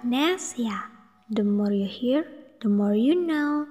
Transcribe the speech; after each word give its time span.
Amnesia. 0.00 0.88
The 1.28 1.44
more 1.44 1.76
you 1.76 1.84
hear, 1.84 2.24
the 2.64 2.72
more 2.72 2.96
you 2.96 3.20
know. 3.20 3.68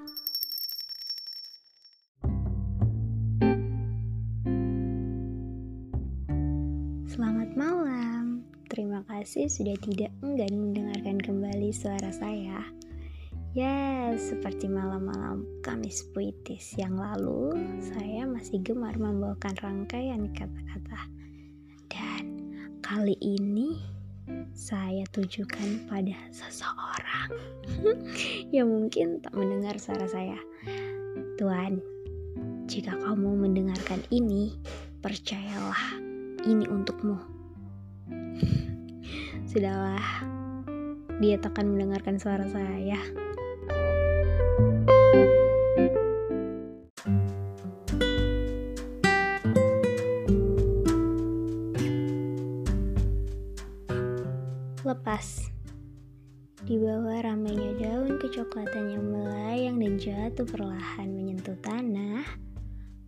Selamat 7.09 7.49
malam. 7.57 8.45
Terima 8.69 9.01
kasih 9.09 9.49
sudah 9.49 9.73
tidak 9.81 10.13
enggan 10.21 10.53
mendengarkan 10.53 11.17
kembali 11.17 11.73
suara 11.73 12.13
saya. 12.13 12.61
Ya, 13.57 14.13
seperti 14.13 14.69
malam-malam 14.69 15.49
Kamis 15.65 16.05
puitis 16.13 16.77
yang 16.77 16.93
lalu, 16.93 17.57
saya 17.81 18.29
masih 18.29 18.61
gemar 18.61 18.93
membawakan 19.01 19.57
rangkaian 19.57 20.29
kata-kata. 20.37 21.09
Dan 21.89 22.53
kali 22.85 23.17
ini 23.17 23.97
saya 24.53 25.05
tujukan 25.15 25.87
pada 25.87 26.15
seseorang 26.29 27.29
yang 28.55 28.69
mungkin 28.69 29.23
tak 29.23 29.33
mendengar 29.33 29.77
suara 29.77 30.05
saya. 30.09 30.37
Tuan, 31.39 31.79
jika 32.67 32.93
kamu 32.99 33.39
mendengarkan 33.39 34.03
ini, 34.11 34.57
percayalah 34.99 35.97
ini 36.43 36.67
untukmu. 36.67 37.17
Sudahlah, 39.49 40.03
dia 41.23 41.39
tak 41.41 41.57
akan 41.57 41.75
mendengarkan 41.75 42.19
suara 42.19 42.45
saya. 42.51 43.28
Lepas 54.99 55.47
Di 56.59 56.75
bawah 56.75 57.23
ramainya 57.23 57.71
daun 57.79 58.19
kecoklatan 58.19 58.99
yang 58.99 59.05
melayang 59.07 59.79
dan 59.79 59.95
jatuh 59.95 60.43
perlahan 60.43 61.15
menyentuh 61.15 61.55
tanah, 61.63 62.27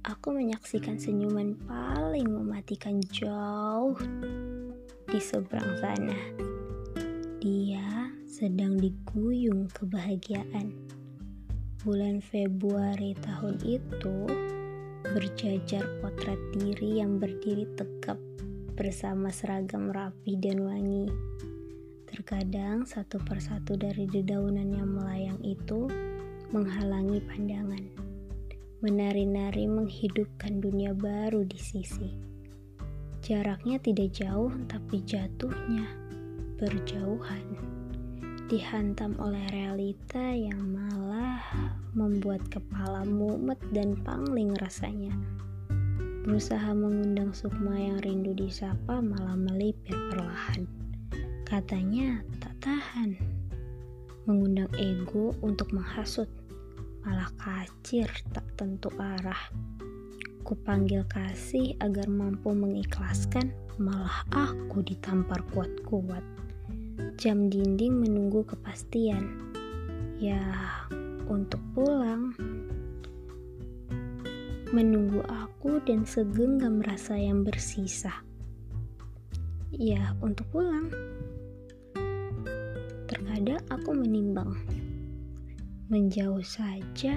aku 0.07 0.31
menyaksikan 0.31 0.95
senyuman 0.95 1.59
paling 1.67 2.31
mematikan 2.31 2.95
jauh 3.11 3.99
di 5.03 5.19
seberang 5.19 5.67
sana. 5.83 6.15
Dia 7.43 8.07
sedang 8.23 8.79
diguyung 8.79 9.67
kebahagiaan. 9.75 10.71
Bulan 11.83 12.23
Februari 12.23 13.19
tahun 13.19 13.59
itu 13.67 14.31
berjajar 15.11 15.83
potret 15.99 16.39
diri 16.55 17.03
yang 17.03 17.19
berdiri 17.19 17.67
tegap 17.75 18.15
bersama 18.79 19.27
seragam 19.27 19.91
rapi 19.91 20.39
dan 20.39 20.63
wangi. 20.63 21.11
Terkadang 22.11 22.83
satu 22.83 23.23
persatu 23.23 23.79
dari 23.79 24.03
dedaunan 24.03 24.67
yang 24.75 24.99
melayang 24.99 25.39
itu 25.47 25.87
menghalangi 26.51 27.23
pandangan. 27.23 27.79
Menari-nari 28.83 29.63
menghidupkan 29.71 30.59
dunia 30.59 30.91
baru 30.91 31.47
di 31.47 31.55
sisi. 31.55 32.11
Jaraknya 33.23 33.79
tidak 33.79 34.11
jauh 34.11 34.51
tapi 34.67 34.99
jatuhnya 35.07 35.87
berjauhan. 36.59 37.47
Dihantam 38.51 39.15
oleh 39.15 39.47
realita 39.55 40.35
yang 40.35 40.67
malah 40.67 41.39
membuat 41.95 42.43
kepala 42.51 43.07
mumet 43.07 43.63
dan 43.71 43.95
pangling 44.03 44.51
rasanya. 44.59 45.15
Berusaha 46.27 46.75
mengundang 46.75 47.31
sukma 47.31 47.79
yang 47.79 48.03
rindu 48.03 48.35
disapa 48.35 48.99
malah 48.99 49.39
melipir 49.39 49.95
perlahan. 50.11 50.80
Katanya 51.51 52.23
tak 52.39 52.55
tahan. 52.63 53.19
Mengundang 54.23 54.71
ego 54.79 55.35
untuk 55.43 55.75
menghasut, 55.75 56.31
malah 57.03 57.27
kacir 57.35 58.07
tak 58.31 58.47
tentu 58.55 58.87
arah. 58.95 59.51
Kupanggil 60.47 61.03
kasih 61.11 61.75
agar 61.83 62.07
mampu 62.07 62.55
mengikhlaskan, 62.55 63.51
malah 63.83 64.23
aku 64.31 64.79
ditampar 64.79 65.43
kuat-kuat. 65.51 66.23
Jam 67.19 67.51
dinding 67.51 67.99
menunggu 67.99 68.47
kepastian. 68.47 69.51
Ya, 70.23 70.39
untuk 71.27 71.59
pulang. 71.75 72.31
Menunggu 74.71 75.19
aku 75.27 75.83
dan 75.83 76.07
segenggam 76.07 76.79
rasa 76.79 77.19
yang 77.19 77.43
bersisa. 77.43 78.23
Ya, 79.75 80.15
untuk 80.23 80.47
pulang. 80.55 80.87
Terkadang 83.31 83.63
aku 83.71 83.95
menimbang, 83.95 84.51
menjauh 85.87 86.43
saja 86.43 87.15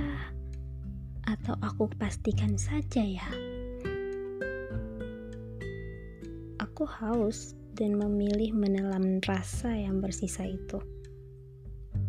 atau 1.26 1.58
aku 1.58 1.90
pastikan 1.98 2.54
saja 2.54 3.02
ya. 3.02 3.26
Aku 6.62 6.86
haus 6.86 7.58
dan 7.74 7.98
memilih 7.98 8.54
menelan 8.54 9.18
rasa 9.26 9.74
yang 9.74 9.98
bersisa 9.98 10.46
itu. 10.46 10.78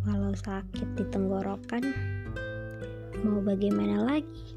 Walau 0.05 0.37
sakit 0.37 1.01
di 1.01 1.09
tenggorokan, 1.09 1.89
mau 3.25 3.41
bagaimana 3.41 4.05
lagi? 4.05 4.53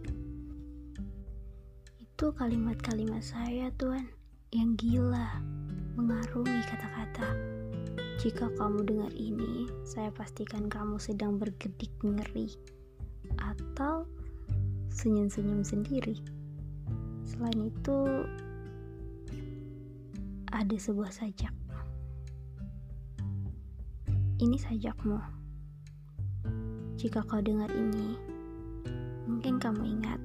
Itu 2.04 2.36
kalimat-kalimat 2.36 3.24
saya, 3.24 3.72
Tuan, 3.80 4.12
yang 4.52 4.76
gila 4.76 5.40
mengarungi 5.96 6.60
kata-kata. 6.68 7.57
Jika 8.18 8.50
kamu 8.58 8.82
dengar 8.82 9.14
ini, 9.14 9.70
saya 9.86 10.10
pastikan 10.10 10.66
kamu 10.66 10.98
sedang 10.98 11.38
bergedik 11.38 11.94
ngeri 12.02 12.50
atau 13.38 14.10
senyum-senyum 14.90 15.62
sendiri. 15.62 16.18
Selain 17.22 17.70
itu, 17.70 18.26
ada 20.50 20.74
sebuah 20.74 21.14
sajak. 21.14 21.54
Ini 24.42 24.58
sajakmu. 24.66 25.22
Jika 26.98 27.22
kau 27.22 27.38
dengar 27.38 27.70
ini, 27.70 28.18
mungkin 29.30 29.62
kamu 29.62 29.94
ingat, 29.94 30.18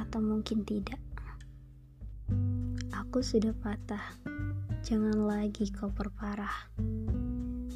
atau 0.00 0.24
mungkin 0.24 0.64
tidak. 0.64 0.96
Aku 2.96 3.20
sudah 3.20 3.52
patah 3.52 4.16
jangan 4.80 5.28
lagi 5.28 5.68
kau 5.68 5.92
perparah. 5.92 6.72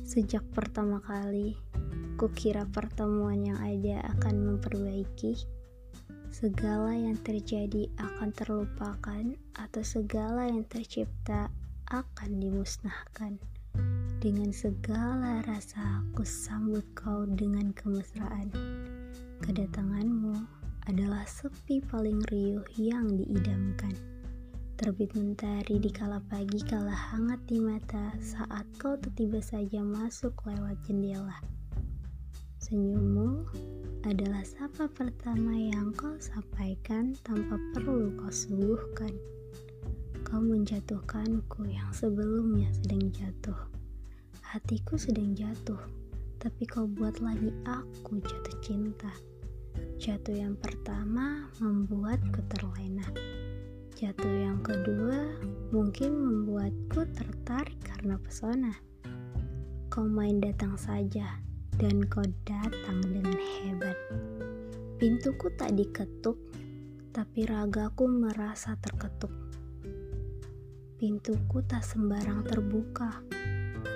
Sejak 0.05 0.45
pertama 0.57 1.05
kali, 1.05 1.53
kukira 2.17 2.65
pertemuan 2.65 3.45
yang 3.45 3.61
ada 3.61 4.05
akan 4.17 4.57
memperbaiki 4.57 5.37
segala 6.35 6.97
yang 6.97 7.15
terjadi 7.23 7.87
akan 8.01 8.35
terlupakan 8.35 9.25
atau 9.55 9.83
segala 9.87 10.51
yang 10.51 10.67
tercipta 10.67 11.53
akan 11.93 12.43
dimusnahkan. 12.43 13.39
Dengan 14.19 14.51
segala 14.51 15.45
rasa 15.45 16.01
aku 16.01 16.25
sambut 16.25 16.83
kau 16.97 17.29
dengan 17.29 17.71
kemesraan. 17.77 18.49
Kedatanganmu 19.45 20.35
adalah 20.89 21.29
sepi 21.29 21.85
paling 21.85 22.25
riuh 22.33 22.65
yang 22.81 23.13
diidamkan. 23.13 24.14
Terbit 24.75 25.15
mentari 25.15 25.79
di 25.79 25.87
kala 25.87 26.19
pagi 26.19 26.59
kala 26.59 26.91
hangat 26.91 27.39
di 27.47 27.63
mata 27.63 28.11
saat 28.19 28.67
kau 28.75 28.99
tiba 29.15 29.39
saja 29.39 29.79
masuk 29.79 30.35
lewat 30.43 30.75
jendela. 30.83 31.39
Senyummu 32.59 33.47
adalah 34.03 34.43
sapa 34.43 34.91
pertama 34.91 35.55
yang 35.55 35.95
kau 35.95 36.19
sampaikan 36.19 37.15
tanpa 37.23 37.55
perlu 37.71 38.19
kau 38.19 38.35
suguhkan. 38.35 39.15
Kau 40.27 40.43
menjatuhkanku 40.43 41.71
yang 41.71 41.95
sebelumnya 41.95 42.67
sedang 42.75 43.15
jatuh. 43.15 43.71
Hatiku 44.43 44.99
sedang 44.99 45.39
jatuh, 45.39 45.79
tapi 46.43 46.67
kau 46.67 46.91
buat 46.91 47.23
lagi 47.23 47.55
aku 47.63 48.19
jatuh 48.19 48.59
cinta. 48.59 49.15
Jatuh 50.03 50.35
yang 50.35 50.59
pertama 50.59 51.47
membuatku 51.63 52.43
terlena. 52.51 53.07
Jatuh 53.95 54.43
yang 54.43 54.59
kedua 54.59 55.39
mungkin 55.71 56.19
membuatku 56.19 57.07
tertarik 57.15 57.79
karena 57.79 58.19
pesona. 58.19 58.75
Kau 59.87 60.11
main 60.11 60.43
datang 60.43 60.75
saja, 60.75 61.39
dan 61.79 62.03
kau 62.11 62.27
datang 62.43 62.99
dengan 63.07 63.39
hebat. 63.39 63.95
Pintuku 64.99 65.47
tak 65.55 65.79
diketuk, 65.79 66.35
tapi 67.15 67.47
ragaku 67.47 68.11
merasa 68.11 68.75
terketuk. 68.83 69.31
Pintuku 70.99 71.63
tak 71.63 71.87
sembarang 71.87 72.43
terbuka. 72.51 73.23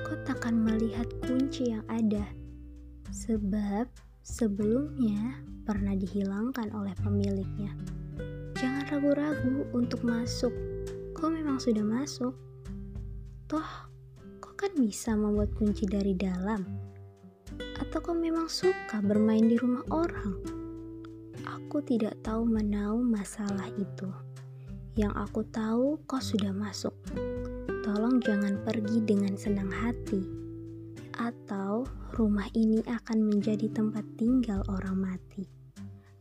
Kau 0.07 0.15
takkan 0.23 0.63
melihat 0.63 1.11
kunci 1.27 1.75
yang 1.75 1.83
ada, 1.91 2.23
sebab 3.11 3.91
sebelumnya 4.23 5.43
pernah 5.67 5.99
dihilangkan 5.99 6.71
oleh 6.71 6.95
pemiliknya. 7.03 7.75
Ragu-ragu 8.89 9.69
untuk 9.77 10.01
masuk. 10.01 10.49
Kau 11.13 11.29
memang 11.29 11.61
sudah 11.61 11.85
masuk. 11.85 12.33
Toh, 13.45 13.71
kau 14.41 14.57
kan 14.57 14.73
bisa 14.81 15.13
membuat 15.13 15.53
kunci 15.61 15.85
dari 15.85 16.17
dalam? 16.17 16.65
Atau 17.77 18.01
kau 18.01 18.17
memang 18.17 18.49
suka 18.49 19.05
bermain 19.05 19.45
di 19.45 19.61
rumah 19.61 19.85
orang? 19.93 20.41
Aku 21.45 21.85
tidak 21.85 22.17
tahu 22.25 22.49
menau 22.49 22.97
masalah 22.97 23.69
itu. 23.77 24.09
Yang 24.97 25.15
aku 25.21 25.45
tahu, 25.53 26.01
kau 26.09 26.17
sudah 26.17 26.57
masuk. 26.57 26.97
Tolong 27.85 28.25
jangan 28.25 28.57
pergi 28.65 29.05
dengan 29.05 29.37
senang 29.37 29.69
hati, 29.69 30.25
atau 31.13 31.85
rumah 32.17 32.49
ini 32.57 32.81
akan 32.89 33.21
menjadi 33.21 33.69
tempat 33.69 34.09
tinggal 34.17 34.65
orang 34.73 34.97
mati 34.97 35.45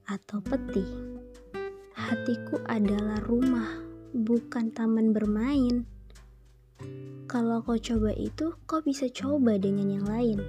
atau 0.07 0.43
peti. 0.43 1.16
Hatiku 2.07 2.63
adalah 2.71 3.19
rumah, 3.27 3.83
bukan 4.15 4.71
taman 4.71 5.11
bermain. 5.11 5.83
Kalau 7.27 7.59
kau 7.59 7.75
coba 7.75 8.15
itu, 8.15 8.55
kau 8.63 8.79
bisa 8.79 9.11
coba 9.11 9.59
dengan 9.59 9.91
yang 9.91 10.07
lain. 10.07 10.39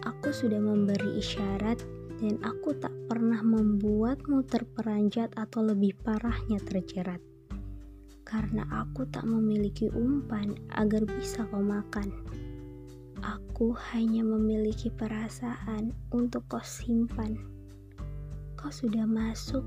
Aku 0.00 0.32
sudah 0.32 0.56
memberi 0.56 1.20
isyarat 1.20 1.84
dan 2.24 2.40
aku 2.40 2.72
tak 2.80 2.96
pernah 3.12 3.44
membuatmu 3.44 4.40
terperanjat 4.48 5.36
atau 5.36 5.68
lebih 5.68 5.92
parahnya 6.00 6.56
terjerat. 6.64 7.20
Karena 8.24 8.64
aku 8.80 9.04
tak 9.12 9.28
memiliki 9.28 9.92
umpan 9.92 10.56
agar 10.80 11.04
bisa 11.04 11.44
kau 11.52 11.60
makan. 11.60 12.08
Aku 13.20 13.76
hanya 13.92 14.24
memiliki 14.24 14.88
perasaan 14.88 15.92
untuk 16.08 16.48
kau 16.48 16.64
simpan. 16.64 17.36
Kau 18.56 18.72
sudah 18.72 19.04
masuk, 19.04 19.60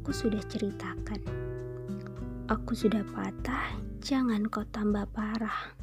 aku 0.00 0.16
sudah 0.16 0.40
ceritakan. 0.48 1.20
Aku 2.48 2.72
sudah 2.72 3.04
patah, 3.12 3.76
jangan 4.00 4.48
kau 4.48 4.64
tambah 4.72 5.04
parah. 5.12 5.76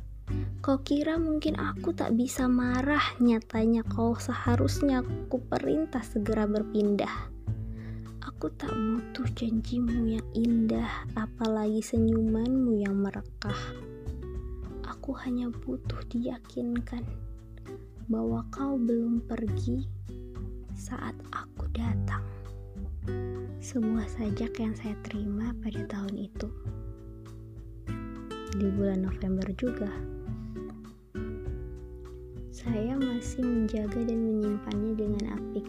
Kau 0.57 0.81
kira 0.81 1.21
mungkin 1.21 1.53
aku 1.53 1.93
tak 1.93 2.17
bisa 2.17 2.49
marah, 2.49 3.13
nyatanya 3.21 3.85
kau 3.85 4.17
seharusnya 4.17 5.05
aku 5.05 5.37
perintah 5.45 6.01
segera 6.01 6.49
berpindah. 6.49 7.29
Aku 8.25 8.49
tak 8.57 8.73
butuh 8.73 9.29
janjimu 9.37 10.17
yang 10.17 10.27
indah, 10.33 11.05
apalagi 11.13 11.85
senyumanmu 11.85 12.73
yang 12.73 12.97
merekah. 12.97 13.61
Aku 14.81 15.13
hanya 15.21 15.53
butuh 15.53 16.01
diyakinkan 16.09 17.05
bahwa 18.09 18.41
kau 18.49 18.81
belum 18.81 19.29
pergi 19.29 19.85
saat 20.73 21.13
aku 21.29 21.69
datang 21.69 22.36
sebuah 23.57 24.05
sajak 24.05 24.53
yang 24.61 24.73
saya 24.77 24.93
terima 25.01 25.49
pada 25.65 25.81
tahun 25.89 26.29
itu. 26.29 26.47
Di 28.57 28.67
bulan 28.73 29.05
November 29.05 29.49
juga, 29.57 29.89
saya 32.53 32.93
masih 32.97 33.41
menjaga 33.45 34.01
dan 34.05 34.19
menyimpannya 34.21 34.93
dengan 34.93 35.25
apik. 35.37 35.65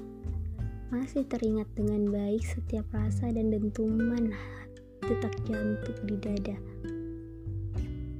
Masih 0.89 1.25
teringat 1.29 1.69
dengan 1.77 2.09
baik 2.09 2.45
setiap 2.45 2.85
rasa 2.93 3.29
dan 3.29 3.53
dentuman 3.53 4.33
detak 5.05 5.37
jantung 5.49 5.99
di 6.05 6.17
dada. 6.21 6.57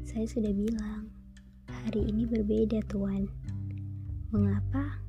Saya 0.05 0.25
sudah 0.25 0.53
bilang, 0.53 1.09
hari 1.69 2.09
ini 2.09 2.25
berbeda 2.25 2.81
tuan. 2.89 3.29
Mengapa? 4.33 5.01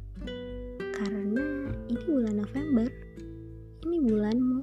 Karena 0.99 1.67
ini 1.91 2.03
bulan 2.07 2.43
November 2.43 3.08
ini 3.79 3.97
bulanmu. 4.03 4.61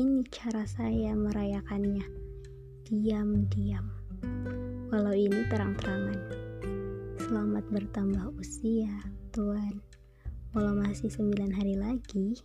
Ini 0.00 0.24
cara 0.32 0.64
saya 0.64 1.12
merayakannya. 1.12 2.04
Diam-diam. 2.88 3.84
Walau 4.88 5.12
ini 5.12 5.44
terang-terangan. 5.52 6.18
Selamat 7.20 7.64
bertambah 7.68 8.32
usia, 8.40 8.92
Tuan. 9.28 9.80
Walau 10.56 10.72
masih 10.72 11.12
sembilan 11.12 11.52
hari 11.52 11.76
lagi, 11.76 12.40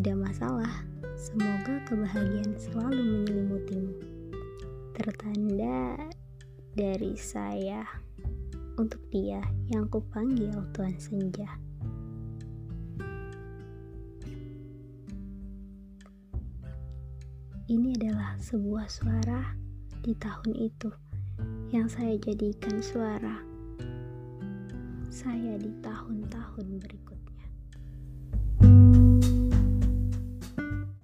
tidak 0.00 0.16
masalah. 0.16 0.72
Semoga 1.20 1.76
kebahagiaan 1.84 2.56
selalu 2.56 3.00
menyelimutimu. 3.04 3.92
Tertanda 4.96 6.08
dari 6.72 7.12
saya 7.20 7.84
untuk 8.80 9.04
dia 9.12 9.44
yang 9.68 9.84
kupanggil 9.92 10.56
Tuan 10.72 10.96
Senja. 10.96 11.61
Ini 17.72 17.96
adalah 17.96 18.36
sebuah 18.36 18.84
suara 18.84 19.56
di 20.04 20.12
tahun 20.20 20.52
itu 20.60 20.92
yang 21.72 21.88
saya 21.88 22.20
jadikan 22.20 22.84
suara 22.84 23.40
saya 25.08 25.56
di 25.56 25.72
tahun-tahun 25.80 26.68
berikutnya. 26.68 27.11